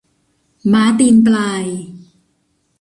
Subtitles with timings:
[0.71, 1.65] ม้าตีนปลาย